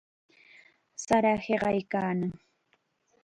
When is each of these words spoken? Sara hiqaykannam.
Sara 1.03 1.33
hiqaykannam. 1.43 2.33